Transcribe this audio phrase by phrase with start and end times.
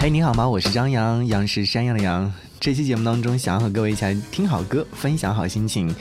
[0.00, 0.48] 嘿，你好吗？
[0.48, 2.32] 我是张扬，杨是山羊的羊。
[2.60, 5.92] 这期节目当中，想要和各位一起来听好歌，分享好心情。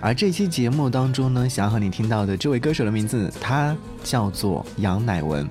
[0.00, 5.50] 而这期节目当中呢，想要和你听到的这位歌手的名字，他叫做杨乃文。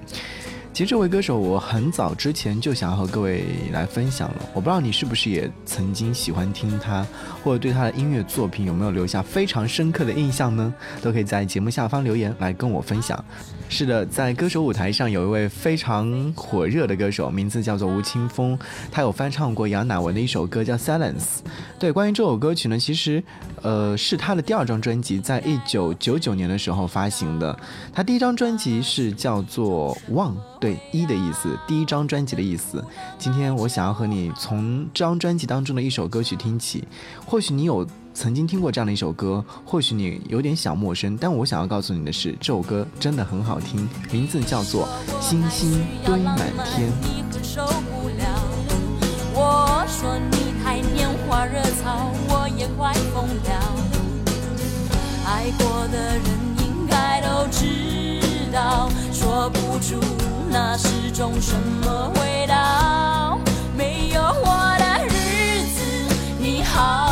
[0.71, 3.43] 其实这位歌手，我很早之前就想和各位
[3.73, 4.35] 来分享了。
[4.53, 7.05] 我不知道你是不是也曾经喜欢听他，
[7.43, 10.73] 或者对他的音乐作品有没有留下非常深刻的印象呢？
[11.01, 13.21] 都可以在节目下方留言来跟我分享。
[13.67, 18.57] 是的，在歌手舞台上有一位非常火热的歌手，名字叫做吴青峰，
[18.89, 21.13] 他有翻唱过杨乃文的一首歌叫《Silence》。
[21.77, 23.21] 对，关于这首歌曲呢，其实，
[23.61, 27.57] 呃，是他的第二张专辑，在一九九九年的时候发行的。
[27.93, 32.83] 他第一张专辑是叫做《忘》，对，一的意思，第一张专辑的意思。
[33.17, 36.87] 今天我想要和你从这张专辑当中的一首歌曲听起，
[37.25, 37.87] 或许你有。
[38.11, 44.89] 曾经听过这样的一首歌，或许你有点小陌生，但我想要告诉你的是，这首歌真的很好听，名字叫做
[45.21, 46.35] 《星星堆满
[46.65, 46.91] 天》。
[55.25, 56.23] 爱过的人
[56.57, 58.08] 应该都知
[58.51, 59.99] 道，说不出
[60.49, 63.39] 那是种什么味道。
[63.77, 65.81] 没有我的日子，
[66.39, 67.08] 你好。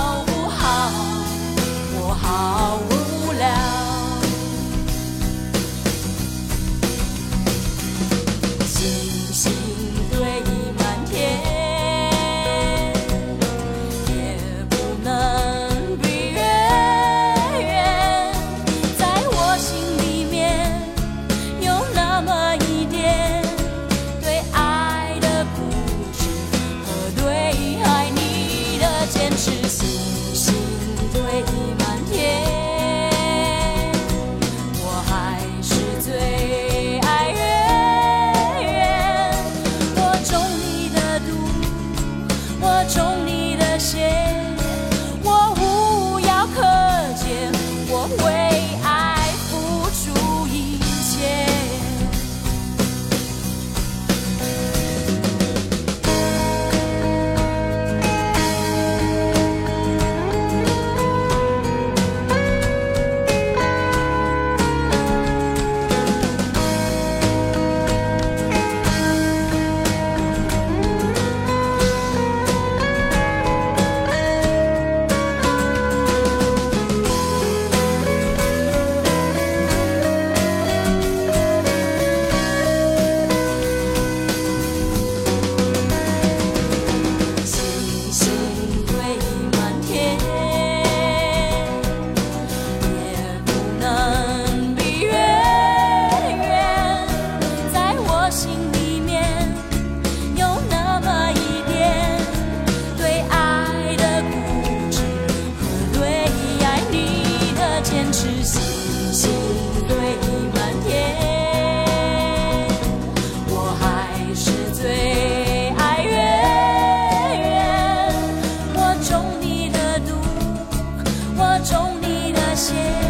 [121.63, 123.06] 中你的心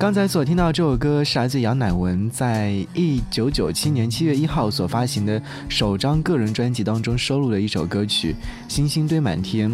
[0.00, 8.32] 刚才所听到这首歌是来自杨乃文在一九九七年七月一号所发行的首张个人专辑当中收录的一首歌曲
[8.66, 9.70] 《星星堆满天》。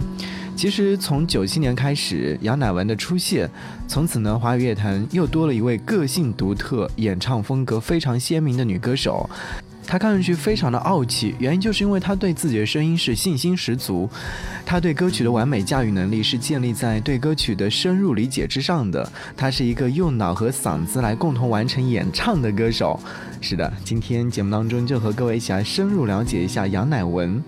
[0.57, 3.49] 其实从九七年开始，杨乃文的出现，
[3.87, 9.31] 从此呢，华语乐坛又多了一位个性独特、演唱风格非常鲜明的女歌手。
[9.87, 14.09] 她看上去非常的傲气，原因就是因为她对自己的声音是信心十足，
[14.65, 19.11] 她对歌曲的完美驾驭能力是建立在对歌曲的深入理解之上的。
[19.37, 22.99] 她是一个用脑和嗓子来共同完成演唱的歌手。
[23.41, 27.43] 是的，今天节目当中就和各位一起来深入了解一下杨乃文。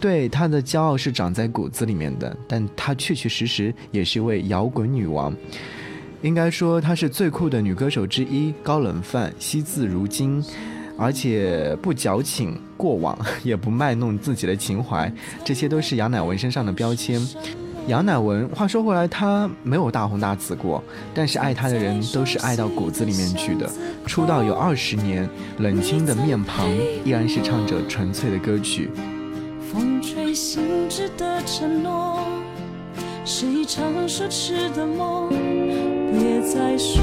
[0.00, 5.32] 对，她的骄傲是长在骨子里面的，但她确确实实也是一位摇滚女王。
[6.22, 10.42] 应该说，她是最酷的女歌手之一，高冷范，惜字如金。
[10.96, 15.12] 而且不矫情过往， 也不卖弄自己的情怀，
[15.44, 17.20] 这些都是杨乃文身上的标签。
[17.88, 20.80] 杨乃文，话说回来，她没有大红大紫过，
[21.12, 23.68] 但是爱她的人都是爱到骨子里面去的。
[24.06, 25.28] 出道有二十年，
[25.58, 26.68] 冷清的面庞
[27.04, 28.88] 依然是唱着纯粹的歌曲。
[29.72, 32.20] 风吹醒之的承诺，
[33.24, 35.28] 是一场奢侈的梦。
[36.12, 37.02] 别再说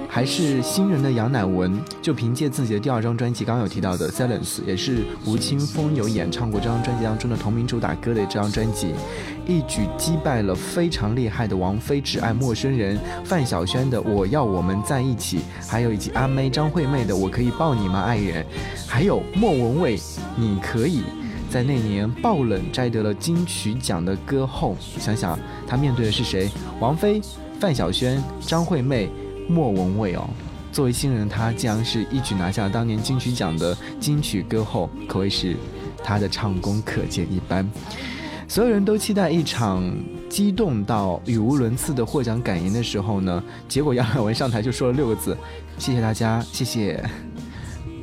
[0.13, 8.93] 还是新人的杨乃文，就凭借自己的第二张专辑，刚刚有提到的《Silence》，也是吴青峰有演唱过这张专辑当中的同名主打歌的这张专辑，
[9.47, 18.43] 一举击败了非常厉害的王菲《只爱陌生人》，范晓萱的《我要我们在一起》，还有以及阿妹张惠妹的《我可以抱你吗，爱人》，
[18.85, 19.97] 还有莫文蔚
[20.35, 20.99] 《你可以》。
[21.49, 26.49] 在那年爆冷摘得了金曲奖的歌后，想想他面对的是谁？
[26.81, 27.21] 王菲。
[27.59, 29.07] 范晓萱、张惠妹、
[29.51, 30.29] 莫文蔚哦，
[30.71, 35.57] 作为新人，她竟然是一举拿下当年金曲奖的金曲歌后，可谓是
[36.03, 37.69] 她的唱功可见一斑。
[38.47, 39.83] 所有人都期待一场
[40.29, 45.37] 激动到语无伦次的获奖感言的时候呢，结果杨海文上台就说了六个字
[45.77, 47.01] ：“谢谢大家，谢谢。”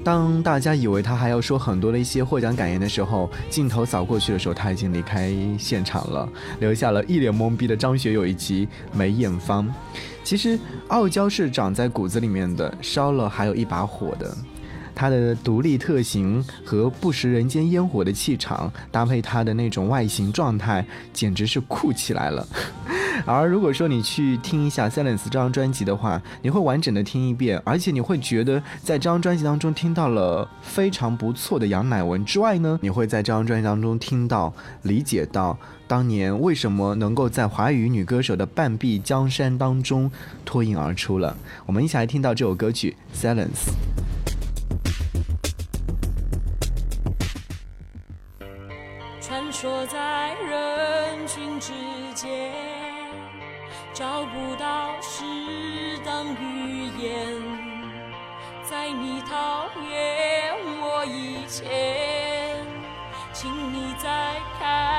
[0.05, 6.27] 当大家以为他还要说很多的一些获奖感言的时候，镜头扫过去的时候，他已经离开现场了，
[6.61, 9.69] 留下了一脸懵逼的张学友以及梅艳芳。
[10.29, 10.59] 其实
[10.89, 14.37] 傲娇是长在骨子里面的，烧了还有一把火的。
[14.95, 20.85] 他的独立特型和不食人间烟火的气场，搭配他的那种外形状态，
[21.15, 22.47] 简直是酷起来了。
[23.25, 34.53] 而如果说你去听一下《Silence》这张专辑的话，你会完整的听一遍，而且你会觉得在这张专辑当中听到了非常不错的杨乃文之外呢，你会在这张专辑当中听到、
[34.83, 35.59] 理解到
[35.89, 40.11] 当年为什么能够在华语女歌手的半壁江山当中
[40.45, 41.35] 脱颖而出了。
[41.65, 43.49] 我们一起来听到这首歌曲《Silence》。
[49.21, 51.73] 穿梭在人群之
[52.15, 52.53] 间。
[53.95, 55.25] 找不到适
[56.05, 57.27] 当语言，
[58.63, 62.65] 在你讨厌我以前，
[63.33, 64.98] 请你再看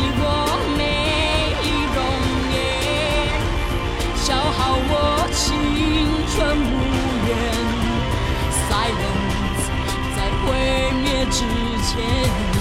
[0.00, 0.22] 你我
[0.78, 0.80] 美
[1.62, 1.98] 丽容
[2.54, 2.56] 颜
[4.16, 4.58] 消耗
[4.90, 4.94] 我
[5.32, 5.44] 青
[6.30, 6.72] 春无
[7.26, 7.30] 怨
[8.68, 9.64] silence
[10.14, 10.46] 在毁
[11.02, 11.38] 灭之
[11.84, 12.57] 前。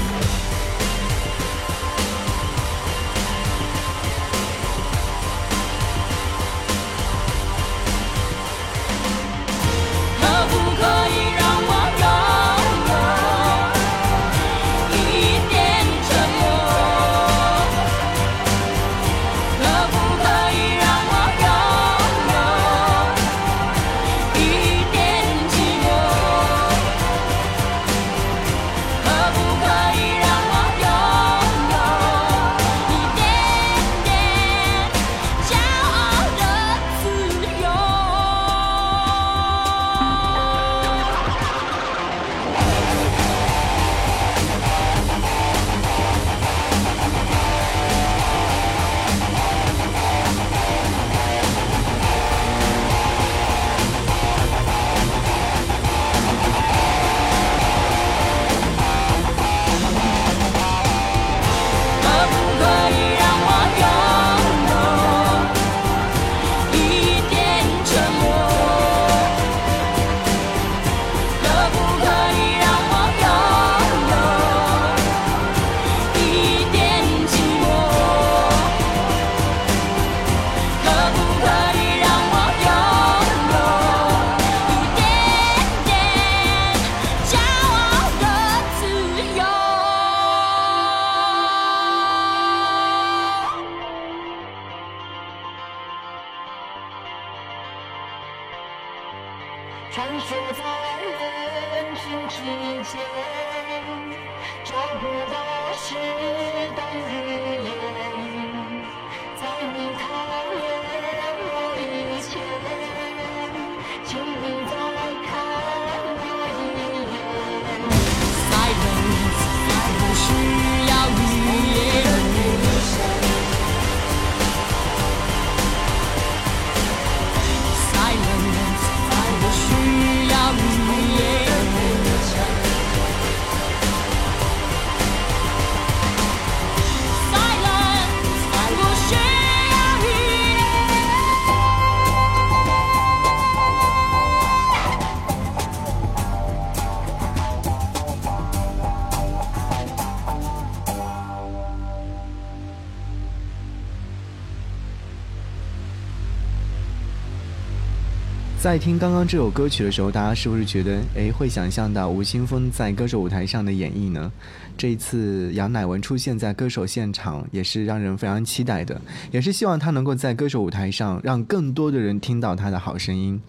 [158.67, 164.29] 在听刚刚这首歌曲的时候，大家是不是觉得，诶，会想象到吴青峰在歌手舞台上的演绎呢？
[164.77, 168.99] 这一次杨乃文出现在歌手现场，也是让人非常期待的，
[169.31, 173.41] 也是希望他能够在歌手舞台上让更多的人听到他的好声音。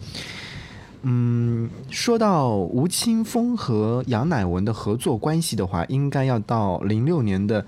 [1.01, 7.65] 嗯，说到吴青峰和杨乃文的合作关系的话，应该要到零六年的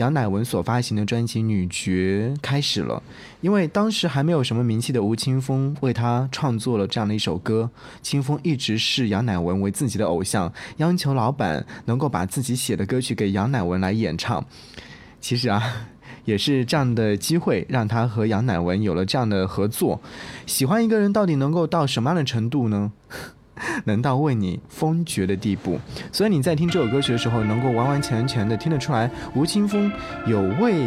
[0.00, 3.02] 杨乃文所发行的专辑《女爵》开始了。
[3.42, 14.42] 因为当时还没有什么名气的吴青峰为他创作了这样的一首歌，青峰一直视杨乃文为自己的偶像，央求老板能够把自己写的歌曲给杨乃文来演唱。
[15.20, 15.62] 其实啊，
[16.24, 20.00] 也是这样的机会，让他和杨乃文有了这样的合作。
[20.46, 22.92] 喜欢一个人到底能够到什么样的程度呢？
[23.84, 25.78] 能到为你封爵的地步。
[26.10, 29.90] 所以你在听这首歌曲的时候，能够完完全全的听得出来，吴青峰
[30.26, 30.84] 有为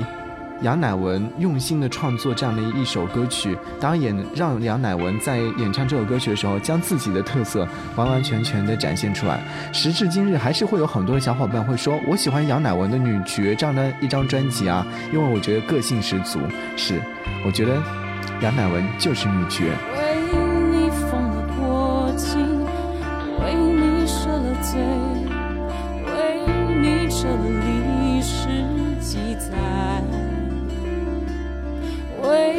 [0.61, 9.41] 杨乃文用心的创作这样的一首歌曲，当然也让杨乃文在演唱这首歌曲的时候，将自己的特色完完全全的展现出来。
[9.73, 16.39] 时至今日，还是会有很多的小伙伴会说，我喜欢杨乃文的《女爵》这样的一张专辑啊，因为我觉得个性十足。
[16.77, 17.01] 是，
[17.45, 17.81] 我觉得
[18.41, 19.73] 杨乃文就是女爵。
[27.23, 28.47] 为你撤了历史
[28.99, 29.47] 记载，
[32.21, 32.57] 为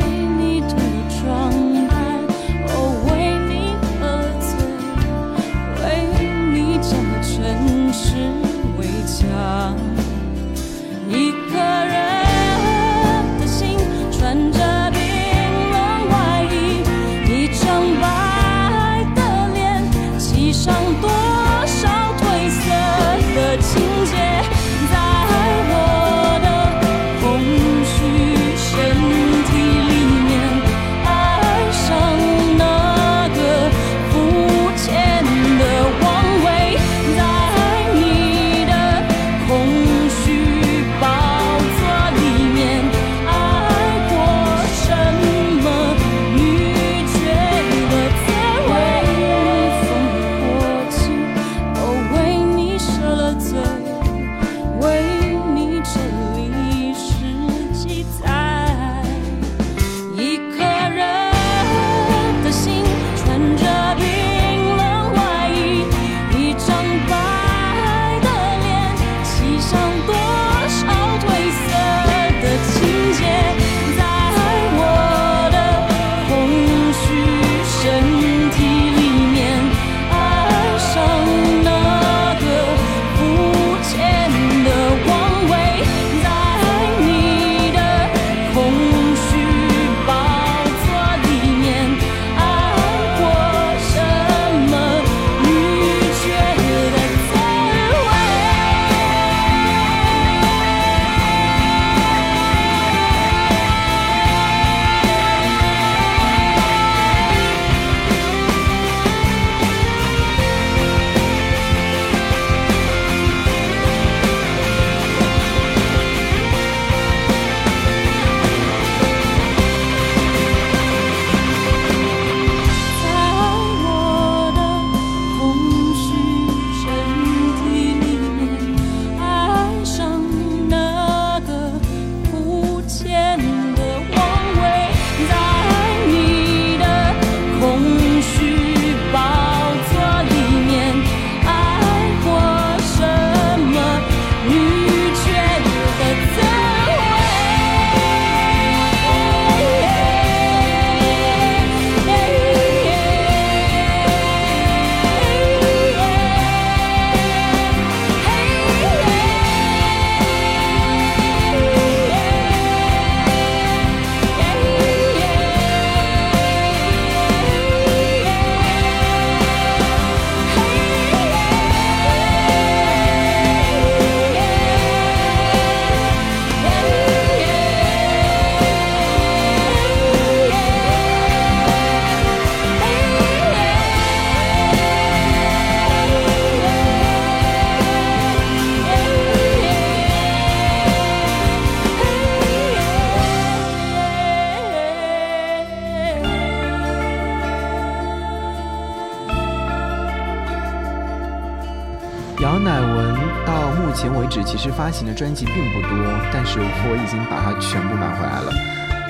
[204.76, 205.90] 发行的专辑并不多，
[206.32, 208.52] 但是我已经把它全部买回来了。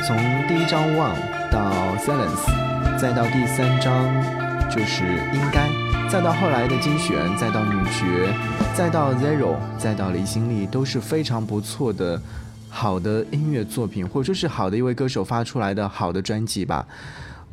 [0.07, 0.15] 从
[0.47, 1.17] 第一张《One》
[1.51, 2.45] 到《Silence》，
[2.99, 4.05] 再到第三张
[4.71, 5.67] 就是《应该》，
[6.11, 8.35] 再到后来的精选，再到女爵，
[8.75, 12.21] 再到《Zero》，再到离心力，都是非常不错的
[12.69, 16.87] 好的音乐作品，或者说是好的一位歌手发出来的好的专辑吧。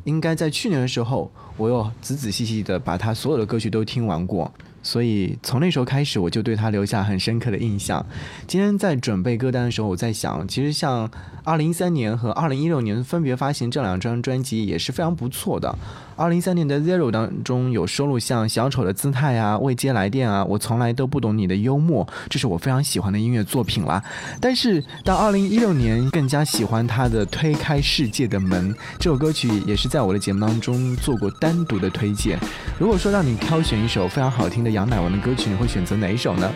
[0.04, 4.52] 应该在去年的时候，我又仔仔细细的把他所有的歌曲都听完过。
[4.82, 8.04] 所以从那时候开始，我就对他留下很深刻的印象。
[8.46, 11.10] 今天在准备歌单的时候，我在想，其实像
[11.44, 15.76] 二零一三年和二零一六年分别发行这两张专辑也是非常不错的。
[16.14, 24.02] 二零一三年的《Zero》当中有收录像小丑的姿态啊、未接来电啊、我从来都不懂你的幽默，这是我非常喜欢的音乐作品啦。
[24.38, 32.38] 但是到二零一六年，更加喜欢他的《推开世界的门》这首歌曲，也是在我的节目当中做过单独的推荐。
[32.78, 36.50] 如果说让你挑选一首非常好听的杨乃文的歌曲，你会选择哪一首呢？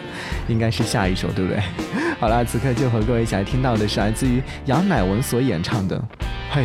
[0.49, 1.63] 应该是下一首，对不对？
[2.19, 5.97] 好啦，此刻就和各位一起来听到的是来自于杨乃文所演唱的
[6.51, 6.63] 《嘿》。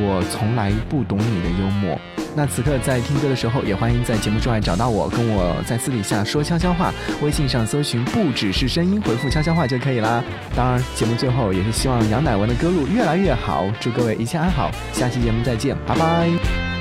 [0.00, 1.98] 我从来不懂你的幽默。
[2.36, 6.92] 那此刻在听歌的时候，也欢迎在节目之外找到我，跟我在私底下说悄悄话。
[7.20, 10.22] 微信上搜寻“不只是声音”，回复“悄悄话”就可以啦。
[10.54, 14.70] 当然，节目最后也是希望杨乃文的歌路越来越好，祝各位一切安好。
[14.92, 16.77] 下期节目再见，拜拜。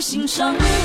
[0.00, 0.79] 心上。